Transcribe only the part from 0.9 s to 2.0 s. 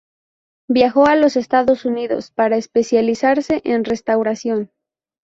a los Estados